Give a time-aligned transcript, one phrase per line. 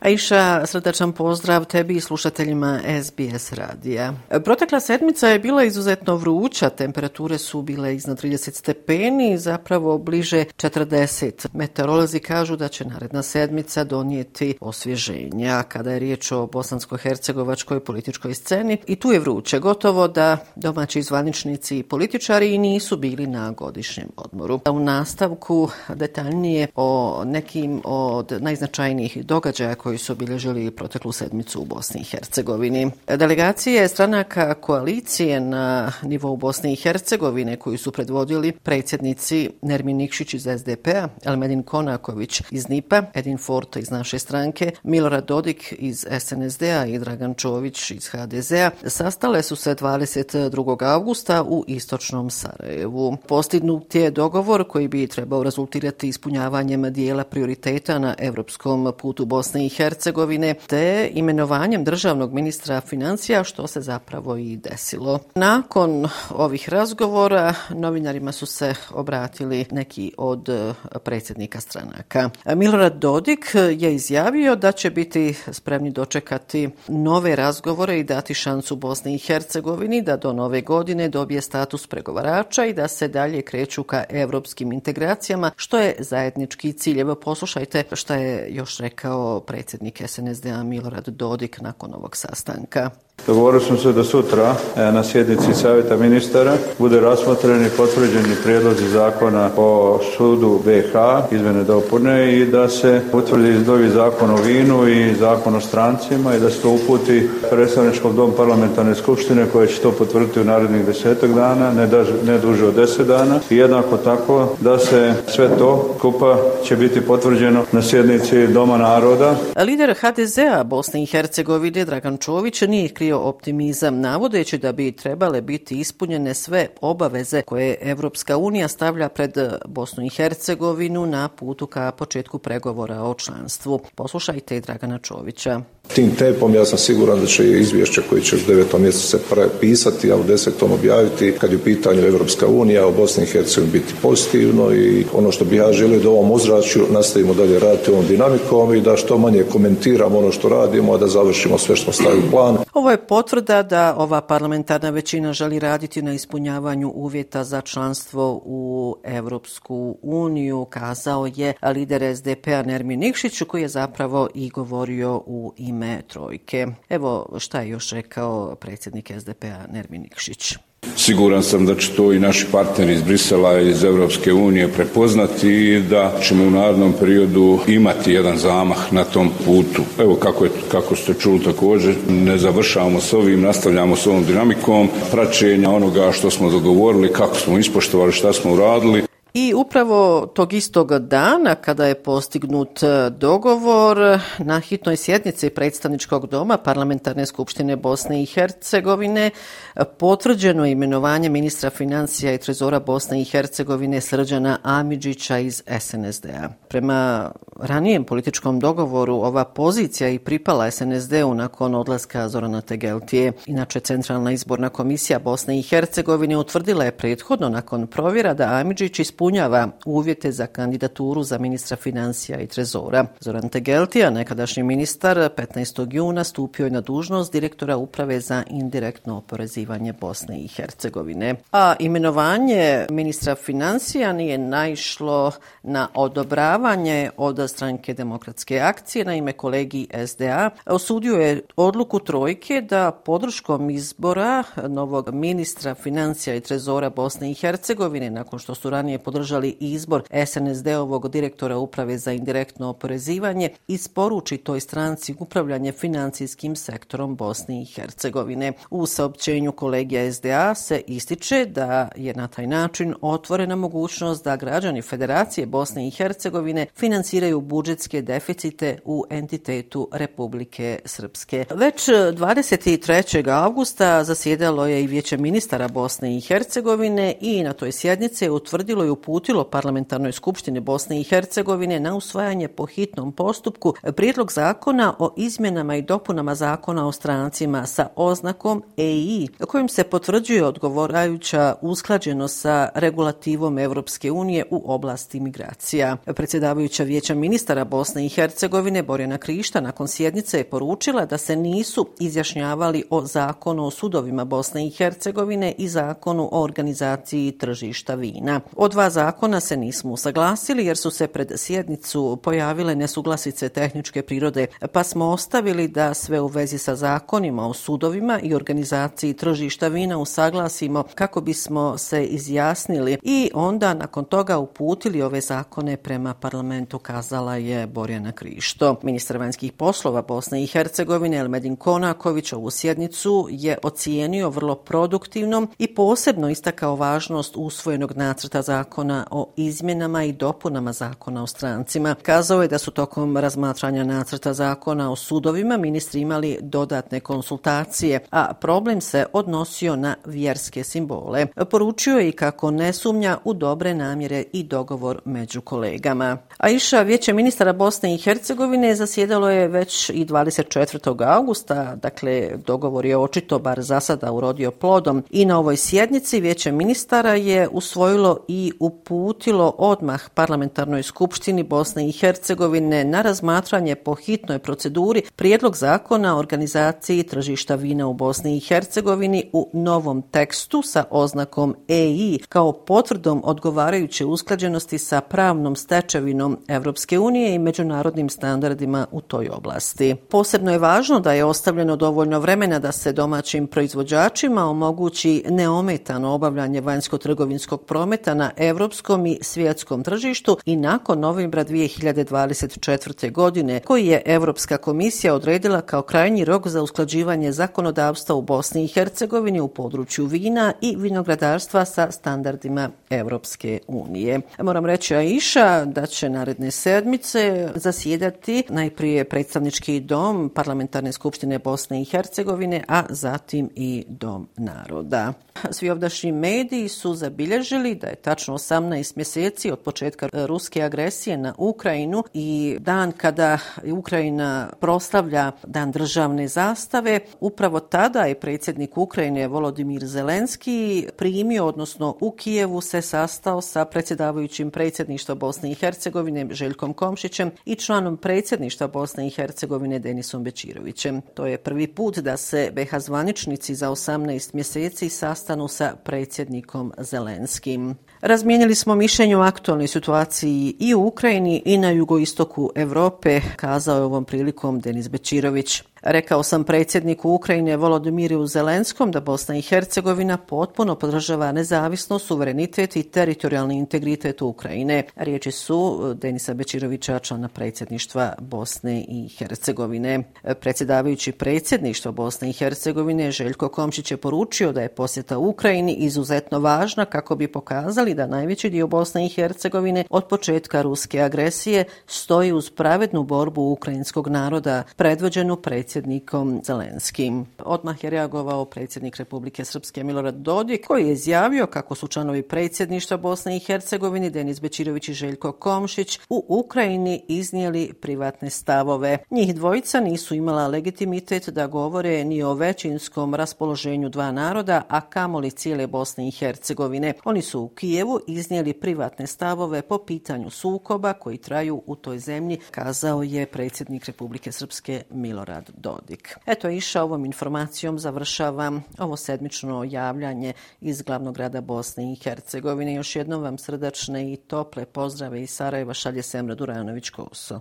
[0.00, 4.12] Aisha, srdačan pozdrav tebi i slušateljima SBS radija.
[4.44, 11.46] Protekla sedmica je bila izuzetno vruća, temperature su bile iznad 30 stepeni, zapravo bliže 40.
[11.52, 18.78] Meteorolozi kažu da će naredna sedmica donijeti osvježenja kada je riječ o bosansko-hercegovačkoj političkoj sceni
[18.86, 19.58] i tu je vruće.
[19.58, 24.60] Gotovo da domaći zvaničnici i političari nisu bili na godišnjem odmoru.
[24.70, 31.64] U nastavku detaljnije o nekim od najznačajnijih događaja koje koji su obilježili proteklu sedmicu u
[31.64, 32.90] Bosni i Hercegovini.
[33.06, 40.46] Delegacije stranaka koalicije na nivou Bosne i Hercegovine koji su predvodili predsjednici Nermin Nikšić iz
[40.58, 46.98] SDP-a, Elmedin Konaković iz NIPA, Edin Forta iz naše stranke, Milorad Dodik iz SNSD-a i
[46.98, 50.92] Dragan Čović iz HDZ-a, sastale su se 22.
[50.92, 53.16] augusta u Istočnom Sarajevu.
[53.26, 59.68] Postignut je dogovor koji bi trebao rezultirati ispunjavanjem dijela prioriteta na evropskom putu Bosne i
[59.78, 65.18] Hercegovine te imenovanjem državnog ministra financija što se zapravo i desilo.
[65.34, 70.72] Nakon ovih razgovora novinarima su se obratili neki od e,
[71.04, 72.30] predsjednika stranaka.
[72.44, 78.76] E, Milorad Dodik je izjavio da će biti spremni dočekati nove razgovore i dati šansu
[78.76, 83.82] Bosni i Hercegovini da do nove godine dobije status pregovarača i da se dalje kreću
[83.82, 87.00] ka evropskim integracijama, što je zajednički cilj.
[87.00, 92.90] Evo poslušajte što je još rekao predsjednik predsjednik SNSD-a Milorad Dodik nakon ovog sastanka.
[93.26, 99.50] Dogovorili smo se da sutra e, na sjednici savjeta ministara bude rasmotreni potvrđeni prijedlozi zakona
[99.56, 100.94] o sudu BH,
[101.34, 106.40] izmene dopune i da se utvrdi novi zakon o vinu i zakon o strancima i
[106.40, 111.30] da se to uputi predstavničkom dom parlamentarne skupštine koje će to potvrditi u narednih desetak
[111.30, 115.96] dana, ne, da, ne duže od deset dana i jednako tako da se sve to
[116.00, 119.36] kupa će biti potvrđeno na sjednici Doma naroda.
[119.64, 125.80] Lider HDZ-a Bosne i Hercegovine Dragan Čović nije krio optimizam navodeći da bi trebale biti
[125.80, 131.92] ispunjene sve obaveze koje Evropska unija stavlja pred eh, Bosnu i Hercegovinu na putu ka
[131.92, 133.80] početku pregovora o članstvu.
[133.94, 135.60] Poslušajte i Dragana Čovića.
[135.94, 140.12] Tim tempom ja sam siguran da će izvješće koje će u devetom mjesecu se prepisati,
[140.12, 143.94] a u desetom objaviti kad je u pitanju Evropska unija o Bosni i Hercegovini biti
[144.02, 148.74] pozitivno i ono što bi ja želio da ovom uzračju nastavimo dalje raditi ovom dinamikom
[148.74, 152.56] i da što manje komentiramo ono što radimo, a da završimo sve što stavimo plan.
[152.74, 158.96] Ovo je potvrda da ova parlamentarna većina želi raditi na ispunjavanju uvjeta za članstvo u
[159.04, 165.77] Evropsku uniju, kazao je lider SDP-a Nermin Nikšić, koji je zapravo i govorio u ime
[166.08, 166.66] trojke.
[166.88, 170.56] Evo šta je još rekao predsjednik SDP-a Nermin Nikšić.
[170.96, 175.48] Siguran sam da će to i naši partneri iz Brisela i iz Evropske unije prepoznati
[175.48, 179.82] i da ćemo u narodnom periodu imati jedan zamah na tom putu.
[179.98, 184.88] Evo kako, je, kako ste čuli također, ne završavamo s ovim, nastavljamo s ovom dinamikom
[185.10, 189.07] praćenja onoga što smo dogovorili, kako smo ispoštovali, šta smo uradili.
[189.40, 196.26] I upravo tog istog dana kada je postignut e, dogovor e, na hitnoj sjednici predstavničkog
[196.26, 199.30] doma Parlamentarne skupštine Bosne i Hercegovine
[199.74, 206.48] e, potvrđeno imenovanje ministra financija i trezora Bosne i Hercegovine Srđana Amidžića iz SNSD-a.
[206.68, 213.32] Prema ranijem političkom dogovoru ova pozicija i pripala SNSD-u nakon odlaska Zorana Tegeltije.
[213.46, 219.27] Inače, Centralna izborna komisija Bosne i Hercegovine utvrdila je prethodno nakon provjera da Amidžić ispunio
[219.28, 223.06] ispunjava uvjete za kandidaturu za ministra financija i trezora.
[223.20, 225.94] Zoran Tegeltija, nekadašnji ministar, 15.
[225.94, 231.34] juna stupio je na dužnost direktora uprave za indirektno oporezivanje Bosne i Hercegovine.
[231.52, 239.88] A imenovanje ministra financija nije naišlo na odobravanje od stranke demokratske akcije na ime kolegi
[240.06, 240.50] SDA.
[240.66, 248.10] Osudio je odluku trojke da podrškom izbora novog ministra financija i trezora Bosne i Hercegovine,
[248.10, 249.17] nakon što su ranije podržali
[249.60, 257.64] izbor SNSD-ovog direktora uprave za indirektno oporezivanje, isporuči toj stranci upravljanje financijskim sektorom Bosne i
[257.64, 258.52] Hercegovine.
[258.70, 264.82] U saopćenju kolegija SDA se ističe da je na taj način otvorena mogućnost da građani
[264.82, 271.44] Federacije Bosne i Hercegovine financiraju budžetske deficite u entitetu Republike Srpske.
[271.54, 273.42] Već 23.
[273.44, 278.90] augusta zasjedalo je i vijeće ministara Bosne i Hercegovine i na toj sjednici utvrdilo i
[278.98, 285.76] uputilo parlamentarnoj skupštini Bosne i Hercegovine na usvajanje po hitnom postupku prijedlog zakona o izmjenama
[285.76, 293.58] i dopunama zakona o strancima sa oznakom EI, kojim se potvrđuje odgovarajuća usklađeno sa regulativom
[293.58, 295.96] Evropske unije u oblasti migracija.
[296.04, 301.88] Predsjedavajuća vijeća ministara Bosne i Hercegovine Borjana Krišta nakon sjednice je poručila da se nisu
[302.00, 308.40] izjašnjavali o zakonu o sudovima Bosne i Hercegovine i zakonu o organizaciji tržišta vina.
[308.56, 314.46] Od dva zakona se nismo usaglasili jer su se pred sjednicu pojavile nesuglasice tehničke prirode,
[314.72, 319.98] pa smo ostavili da sve u vezi sa zakonima o sudovima i organizaciji tržišta vina
[319.98, 327.36] usaglasimo kako bismo se izjasnili i onda nakon toga uputili ove zakone prema parlamentu, kazala
[327.36, 328.76] je Borjana Krišto.
[328.82, 335.74] Ministar vanjskih poslova Bosne i Hercegovine Elmedin Konaković ovu sjednicu je ocijenio vrlo produktivnom i
[335.74, 338.77] posebno istakao važnost usvojenog nacrta zakona
[339.10, 341.94] o izmjenama i dopunama zakona o strancima.
[342.02, 348.34] Kazao je da su tokom razmatranja nacrta zakona o sudovima ministri imali dodatne konsultacije, a
[348.34, 351.26] problem se odnosio na vjerske simbole.
[351.50, 356.16] Poručio je i kako ne sumnja u dobre namjere i dogovor među kolegama.
[356.38, 361.16] A iša vijeće ministara Bosne i Hercegovine zasjedalo je već i 24.
[361.16, 366.52] augusta, dakle dogovor je očito bar za sada urodio plodom i na ovoj sjednici vijeće
[366.52, 374.38] ministara je usvojilo i uputilo odmah parlamentarnoj skupštini Bosne i Hercegovine na razmatranje po hitnoj
[374.38, 380.84] proceduri prijedlog zakona o organizaciji tržišta vina u Bosni i Hercegovini u novom tekstu sa
[380.90, 389.00] oznakom EI kao potvrdom odgovarajuće usklađenosti sa pravnom stečevinom Evropske unije i međunarodnim standardima u
[389.00, 389.96] toj oblasti.
[390.10, 396.60] Posebno je važno da je ostavljeno dovoljno vremena da se domaćim proizvođačima omogući neometano obavljanje
[396.60, 403.12] vanjsko-trgovinskog prometa na evropskom evropskom i svjetskom tržištu i nakon novembra 2024.
[403.12, 408.68] godine koji je Evropska komisija odredila kao krajnji rok za usklađivanje zakonodavstva u Bosni i
[408.68, 414.20] Hercegovini u području vina i vinogradarstva sa standardima Evropske unije.
[414.42, 421.84] Moram reći Aisha da će naredne sedmice zasjedati najprije predstavnički dom Parlamentarne skupštine Bosne i
[421.84, 425.12] Hercegovine, a zatim i dom naroda.
[425.50, 431.16] Svi ovdašnji mediji su zabilježili da je tačno 18 mjeseci od početka e, ruske agresije
[431.16, 433.38] na Ukrajinu i dan kada
[433.72, 442.10] Ukrajina proslavlja dan državne zastave, upravo tada je predsjednik Ukrajine Volodimir Zelenski primio, odnosno u
[442.10, 449.06] Kijevu se sastao sa predsjedavajućim predsjedništva Bosne i Hercegovine Željkom Komšićem i članom predsjedništva Bosne
[449.06, 451.00] i Hercegovine Denisom Bečirovićem.
[451.14, 457.76] To je prvi put da se BH zvaničnici za 18 mjeseci sastanu sa predsjednikom Zelenskim.
[458.00, 463.82] Razmijenili smo mišljenje o aktualnoj situaciji i u Ukrajini i na jugoistoku Evrope, kazao je
[463.82, 465.62] ovom prilikom Denis Bečirović.
[465.82, 472.82] Rekao sam predsjedniku Ukrajine Volodimiru Zelenskom da Bosna i Hercegovina potpuno podržava nezavisnost, suverenitet i
[472.82, 474.82] teritorijalni integritet Ukrajine.
[474.96, 480.02] Riječi su eh, Denisa Bečirovića, člana predsjedništva Bosne i Hercegovine.
[480.40, 486.84] Predsjedavajući predsjedništvo Bosne i Hercegovine Željko Komšić je poručio da je posjeta Ukrajini izuzetno važna
[486.84, 492.50] kako bi pokazali da najveći dio Bosne i Hercegovine od početka ruske agresije stoji uz
[492.50, 497.26] pravednu borbu ukrajinskog naroda predvođenu predsjedništvom predsjednikom Zelenskim.
[497.38, 502.96] Odmah je reagovao predsjednik Republike Srpske Milorad Dodik koji je izjavio kako su članovi predsjedništva
[502.96, 508.98] Bosne i Hercegovine Denis Bečirović i Željko Komšić u Ukrajini iznijeli privatne stavove.
[509.10, 515.30] Njih dvojica nisu imala legitimitet da govore ni o većinskom raspoloženju dva naroda, a kamoli
[515.30, 516.92] cijele Bosne i Hercegovine.
[517.04, 522.38] Oni su u Kijevu iznijeli privatne stavove po pitanju sukoba koji traju u toj zemlji,
[522.50, 526.16] kazao je predsjednik Republike Srpske Milorad Dodik.
[526.26, 532.74] Eto, iša ovom informacijom završavam ovo sedmično javljanje iz glavnog grada Bosne i Hercegovine.
[532.74, 537.40] Još jednom vam srdačne i tople pozdrave iz Sarajeva šalje Semra Durajanović-Koso.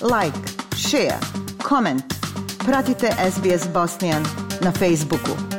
[0.00, 0.38] Like,
[0.76, 1.18] share,
[1.68, 2.04] comment.
[2.66, 4.24] Pratite SBS Bosnian
[4.60, 5.57] na Facebooku.